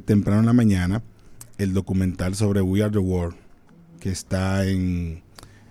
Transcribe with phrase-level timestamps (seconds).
[0.00, 1.02] temprano en la mañana
[1.58, 3.36] el documental sobre We Are the World,
[4.00, 5.22] que está en,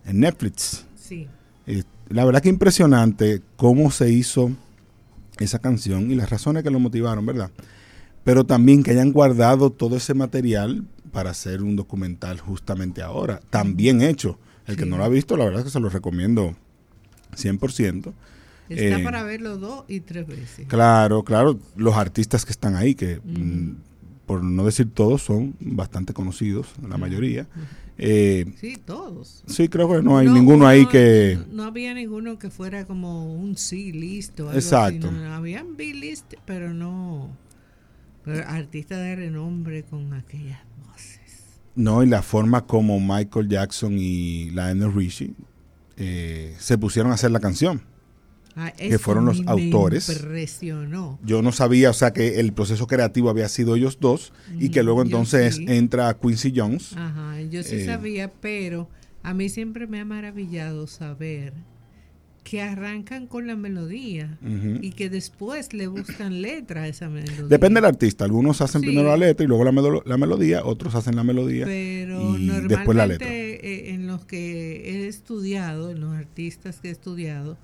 [0.05, 0.85] en Netflix.
[0.95, 1.27] Sí.
[1.67, 4.51] Eh, la verdad que impresionante cómo se hizo
[5.39, 7.51] esa canción y las razones que lo motivaron, ¿verdad?
[8.23, 14.01] Pero también que hayan guardado todo ese material para hacer un documental justamente ahora, también
[14.01, 14.39] hecho.
[14.65, 14.89] El que Sí.
[14.89, 16.55] no lo ha visto, la verdad es que se lo recomiendo
[17.35, 18.13] 100%.
[18.69, 20.65] Está Eh, para verlo dos y tres veces.
[20.67, 23.71] Claro, claro, los artistas que están ahí, que mm,
[24.33, 27.47] por no decir todos, son bastante conocidos, la mayoría.
[27.99, 29.43] Eh, Sí, todos.
[29.45, 31.37] sí, creo que no hay No, ninguno ahí que...
[31.51, 34.45] No había ninguno que fuera como un sí listo.
[34.47, 35.09] algo Exacto.
[35.09, 37.29] así, no, habían B-list, pero no.
[38.25, 41.43] Pero artistas de renombre con aquellas voces.
[41.75, 45.35] No, y la forma como Michael Jackson y Lionel Richie
[45.97, 47.83] eh, se pusieron a hacer la canción.
[48.55, 50.09] Ah, Que fueron los autores.
[50.09, 51.19] impresionó.
[51.23, 54.81] Yo no sabía, o sea, que el proceso creativo había sido ellos dos y que
[54.81, 55.65] Mm, luego entonces sí.
[55.67, 56.93] entra Quincy Jones.
[56.95, 58.89] Ajá, yo sí Eh, sabía, pero
[59.23, 61.53] a mí siempre me ha maravillado saber
[62.43, 64.37] que arrancan con la melodía
[64.81, 67.45] y que después le buscan letra a esa melodía.
[67.47, 68.25] Depende del artista.
[68.25, 68.87] Algunos hacen Sí.
[68.87, 71.63] primero la letra y luego la, melo- la melodía, otros hacen la melodía.
[71.65, 73.27] Pero y normalmente después la letra.
[73.31, 77.57] eh, en los que he estudiado, en los artistas que he estudiado,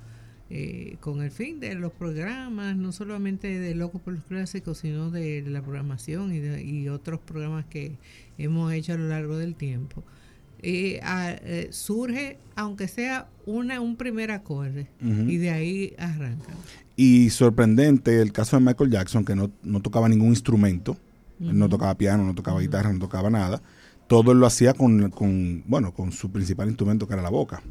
[0.50, 5.11] eh, con el fin de los programas, no solamente de Loco por los Clásicos, sino
[5.11, 7.97] de la programación y, de- y otros programas que
[8.38, 10.03] hemos hecho a lo largo del tiempo,
[10.61, 14.88] eh, a- eh, surge, aunque sea una un primer acorde,
[15.30, 16.55] y de ahí arrancan.
[16.95, 20.97] Y sorprendente el caso de Michael Jackson, que no, no tocaba ningún instrumento.
[21.39, 23.61] No tocaba piano, no tocaba guitarra, no tocaba nada.
[24.08, 27.61] Todo él lo hacía con, con, bueno, con su principal instrumento, que era la boca.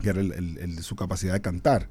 [0.00, 1.88] Que era el- el- el de su capacidad de cantar.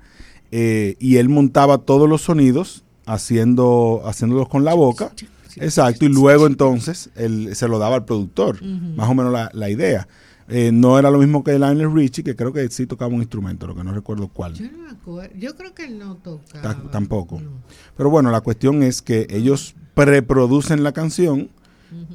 [0.52, 5.12] Eh, y él montaba todos los sonidos haciendo, haciéndolos con la boca.
[5.58, 9.70] Exacto, y luego entonces él se lo daba al productor, más o menos la, la
[9.70, 10.08] idea.
[10.48, 13.68] Eh, no era lo mismo que Lionel Richie, que creo que sí tocaba un instrumento,
[13.68, 14.54] lo que no recuerdo cuál.
[14.56, 16.62] Yo no me acuerdo, yo creo que él no tocaba.
[16.62, 17.40] Ta- tampoco.
[17.40, 17.52] no.
[17.96, 21.50] Pero bueno, la cuestión es que ellos preproducen la canción,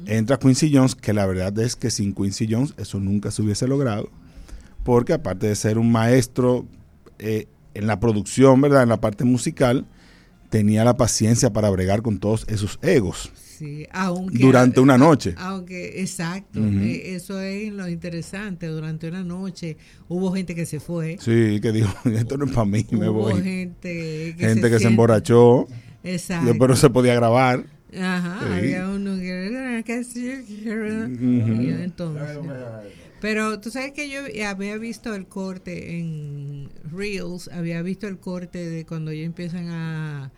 [0.05, 3.67] entra Quincy Jones, que la verdad es que sin Quincy Jones eso nunca se hubiese
[3.67, 4.09] logrado,
[4.85, 6.65] porque aparte de ser un maestro
[7.19, 8.83] eh, en la producción, ¿verdad?
[8.83, 9.85] En la parte musical,
[10.49, 15.33] tenía la paciencia para bregar con todos esos egos Sí, aunque durante una noche.
[15.37, 18.67] Aunque, exacto, eh, eso es lo interesante.
[18.67, 19.77] Durante una noche
[20.09, 21.17] hubo gente que se fue.
[21.21, 23.41] Sí, que dijo, esto no es para mí, me hubo voy.
[23.41, 25.67] gente que Gente que se emborrachó,
[26.03, 26.53] Exacto.
[26.59, 27.65] pero se podía grabar.
[27.97, 28.53] Ajá, Sí.
[28.57, 29.31] había uno que
[29.83, 32.37] que que- entonces.
[33.21, 38.69] Pero tú sabes que yo había visto el corte en Reels, había visto el corte
[38.69, 40.31] de cuando ellos empiezan a,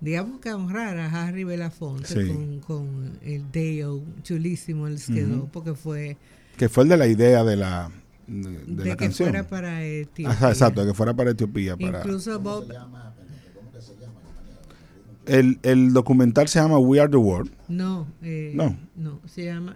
[0.00, 2.28] digamos que a honrar a Harry Belafonte Sí.
[2.28, 6.16] con, con el Deo, chulísimo les quedó, porque fue
[6.58, 7.90] Que fue el de la idea de la,
[8.26, 9.30] de, de de la que canción.
[9.30, 10.30] fuera para Etiopía.
[10.30, 11.76] Ajá, exacto, de que fuera para Etiopía.
[11.76, 11.98] Para...
[12.00, 12.66] Incluso Bob,
[15.26, 17.50] El, el documental se llama We Are the World.
[17.68, 18.76] no, eh, No.
[18.96, 19.74] no, se llama...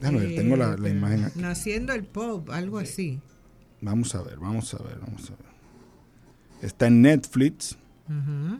[0.00, 1.38] Déjame ver, eh, tengo la, imagen aquí.
[1.40, 3.20] Naciendo el Pop, algo así.
[3.80, 5.54] Vamos a ver, vamos a ver, vamos a ver.
[6.62, 7.76] Está en Netflix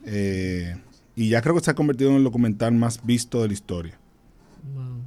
[0.04, 0.76] eh,
[1.16, 3.98] y ya creo que se ha convertido en el documental más visto de la historia
[4.74, 5.02] Wow.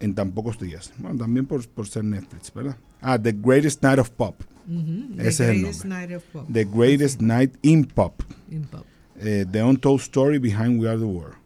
[0.00, 0.92] en tan pocos días.
[0.98, 2.76] Bueno, también por, por ser Netflix, ¿verdad?
[3.02, 4.40] Ah, The Greatest Night of Pop.
[4.66, 6.06] Ujú, Ese es el Greatest nombre.
[6.06, 6.48] Night of Pop.
[6.52, 8.22] The Greatest Night in Pop.
[8.50, 8.86] In Pop.
[9.20, 11.36] Eh, the Untold Story Behind We Are the World.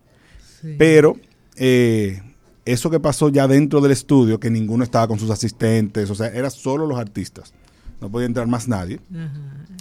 [0.60, 0.74] Sí.
[0.78, 1.16] Pero
[1.56, 2.20] eh,
[2.64, 6.28] eso que pasó ya dentro del estudio, que ninguno estaba con sus asistentes, o sea,
[6.28, 7.52] era solo los artistas,
[8.00, 9.32] no podía entrar más nadie, Ajá.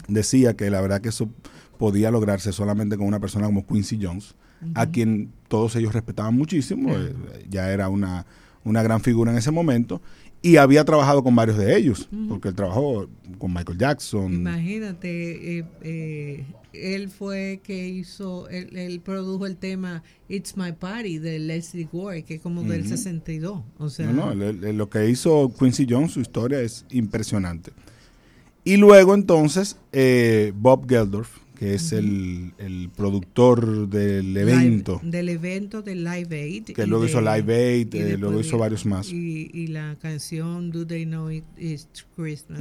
[0.07, 1.29] decía que la verdad que eso
[1.77, 4.35] podía lograrse solamente con una persona como Quincy Jones,
[4.73, 7.13] a quien todos ellos respetaban muchísimo, eh,
[7.49, 8.25] ya era una,
[8.63, 10.01] una gran figura en ese momento,
[10.41, 14.33] y había trabajado con varios de ellos, porque él trabajó con Michael Jackson.
[14.33, 16.45] Imagínate, eh, eh,
[16.81, 22.23] él fue que hizo, él, él produjo el tema It's My Party de Leslie Gore,
[22.23, 22.89] que es como del Ujú.
[22.91, 23.61] 62.
[23.77, 27.71] O sea, No, no, lo que hizo Quincy Jones, su historia es impresionante.
[28.63, 35.29] Y luego entonces eh, Bob Geldorf, que es el, el productor del Live- evento, del
[35.29, 36.63] evento de Live Aid.
[36.65, 39.09] que luego de- hizo Live Aid, eh, después luego hizo varios más.
[39.11, 42.59] Y, y la canción Do They Know It Is Christmas,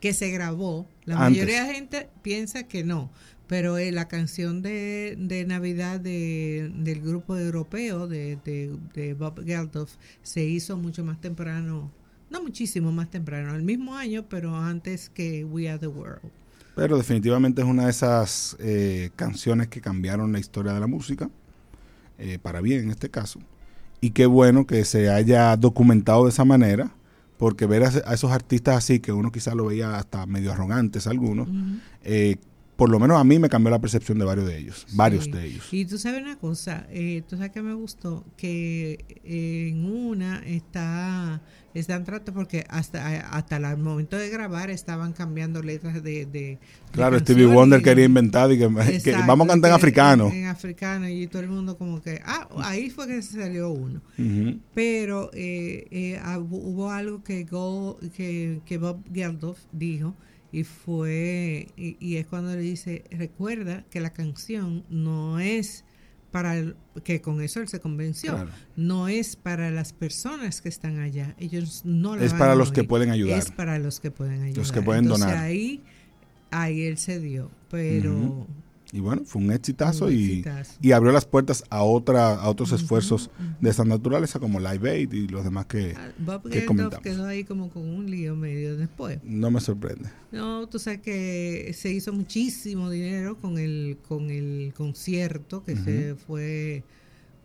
[0.00, 0.86] que se grabó.
[1.04, 1.42] La Antes.
[1.42, 3.10] mayoría de gente piensa que no,
[3.50, 9.44] pero eh, la canción de, de Navidad de, del grupo europeo de, de, de Bob
[9.44, 9.90] Geldof
[10.22, 11.90] se hizo mucho más temprano,
[12.30, 16.30] no muchísimo más temprano, el mismo año, pero antes que We Are the World.
[16.76, 21.28] Pero definitivamente es una de esas eh, canciones que cambiaron la historia de la música,
[22.20, 23.40] eh, para bien en este caso.
[24.00, 26.94] y qué bueno que se haya documentado de esa manera,
[27.36, 31.48] porque ver a, esos artistas así, que uno quizás lo veía hasta medio arrogantes algunos,
[32.04, 32.36] eh,
[32.80, 35.44] por lo menos a mí me cambió la percepción de varios de ellos, varios de
[35.44, 35.68] ellos.
[35.70, 41.42] Y tú sabes una cosa, eh, tú sabes que me gustó, que en una está
[41.74, 46.58] están tratando porque hasta hasta el momento de grabar estaban cambiando letras de, de
[46.90, 48.58] claro Stevie Wonder quería inventar y
[49.04, 50.30] que, vamos a cantar en africano.
[50.32, 54.00] en, africano y todo el mundo como que ah ahí fue que se salió uno.
[54.72, 57.46] Pero eh, eh, hubo algo que
[58.16, 60.14] que, que Bob Geldof dijo
[60.52, 65.84] y fue y, y es cuando le dice recuerda que la canción no es
[66.30, 68.46] para el, que con eso él se convenció.
[68.76, 71.34] No es para las personas que están allá.
[71.38, 73.38] Ellos no Es para los que pueden ayudar.
[73.38, 74.58] Es para los que pueden ayudar.
[74.58, 75.42] Los que pueden Entonces, donar.
[75.42, 75.82] Ahí,
[76.50, 77.50] ahí él se dio.
[77.70, 78.46] Pero.
[78.92, 80.44] Y bueno, fue un exitazo, y,
[80.82, 85.12] y, abrió las puertas a otra a otros esfuerzos de esta naturaleza como Live Aid
[85.12, 86.98] y los demás que, ah, Bob que comentamos.
[87.00, 89.20] quedó ahí como con un lío medio después.
[89.22, 90.10] No me sorprende.
[90.32, 96.16] No, tú sabes que se hizo muchísimo dinero con el con el concierto que se
[96.16, 96.82] fue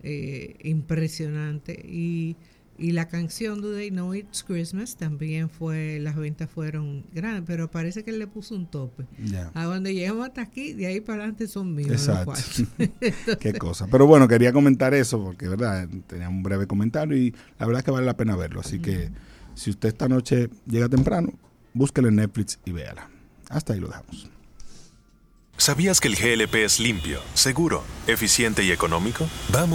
[0.01, 2.35] eh, impresionante y
[2.77, 7.71] y la canción Do They Know It's Christmas también fue, las ventas fueron grandes, pero
[7.71, 9.05] parece que él le puso un tope.
[9.53, 11.91] A donde llegamos hasta aquí, de ahí para adelante son míos.
[11.91, 12.33] Exacto.
[13.39, 13.87] Qué cosa.
[13.87, 15.87] Pero bueno, quería comentar eso porque, ¿verdad?
[16.07, 18.59] Tenía un breve comentario y la verdad es que vale la pena verlo.
[18.59, 19.09] Así que
[19.53, 21.31] si usted esta noche llega temprano,
[21.73, 23.09] búsquelo en Netflix y véala.
[23.49, 24.29] Hasta ahí lo dejamos.
[25.57, 29.25] ¿Sabías que el GLP es limpio, seguro, eficiente y económico?
[29.53, 29.63] Vamos